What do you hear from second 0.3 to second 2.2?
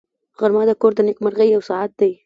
غرمه د کور د نېکمرغۍ یو ساعت دی